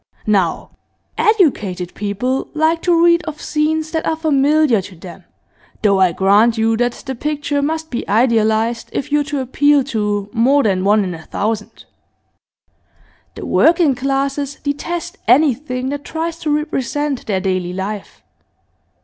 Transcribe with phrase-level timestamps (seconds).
[0.25, 0.71] Now,
[1.15, 5.25] educated people like to read of scenes that are familiar to them,
[5.83, 10.27] though I grant you that the picture must be idealised if you're to appeal to
[10.33, 11.85] more than one in a thousand.
[13.35, 18.23] The working classes detest anything that tries to represent their daily life.